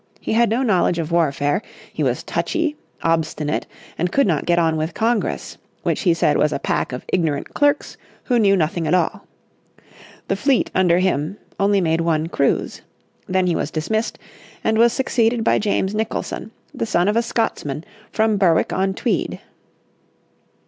He 0.19 0.33
had 0.33 0.49
no 0.49 0.63
knowledge 0.63 0.97
of 0.97 1.11
warfare, 1.11 1.61
he 1.93 2.01
was 2.01 2.23
touchy, 2.23 2.75
obstinate, 3.03 3.67
and 3.99 4.11
could 4.11 4.25
not 4.25 4.47
get 4.47 4.57
on 4.57 4.75
with 4.75 4.95
Congress, 4.95 5.59
which 5.83 6.01
he 6.01 6.15
said 6.15 6.37
was 6.37 6.51
a 6.51 6.57
pack 6.57 6.91
of 6.91 7.05
ignorant 7.09 7.53
clerks 7.53 7.97
who 8.23 8.39
knew 8.39 8.57
nothing 8.57 8.87
at 8.87 8.95
all. 8.95 9.27
The 10.27 10.35
fleet 10.35 10.71
under 10.73 10.97
him 10.97 11.37
only 11.59 11.81
made 11.81 12.01
one 12.01 12.25
cruise. 12.29 12.81
Then 13.27 13.45
he 13.45 13.55
was 13.55 13.69
dismissed, 13.69 14.17
and 14.63 14.79
was 14.79 14.91
succeeded 14.91 15.43
by 15.43 15.59
James 15.59 15.93
Nicholson, 15.93 16.49
the 16.73 16.87
son 16.87 17.07
of 17.07 17.15
a 17.15 17.21
Scotsman 17.21 17.85
from 18.11 18.37
Berwick 18.37 18.73
on 18.73 18.95
Tweed. 18.95 19.39